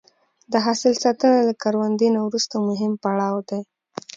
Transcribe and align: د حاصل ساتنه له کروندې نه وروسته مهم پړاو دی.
د 0.51 0.53
حاصل 0.65 0.93
ساتنه 1.03 1.39
له 1.47 1.53
کروندې 1.63 2.07
نه 2.15 2.21
وروسته 2.27 2.55
مهم 2.69 2.93
پړاو 3.03 3.37
دی. 3.49 3.61